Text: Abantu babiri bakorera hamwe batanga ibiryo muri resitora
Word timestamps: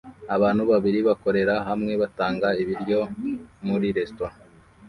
Abantu 0.35 0.63
babiri 0.71 0.99
bakorera 1.07 1.55
hamwe 1.67 1.93
batanga 2.01 2.47
ibiryo 2.61 2.99
muri 3.67 3.87
resitora 3.97 4.33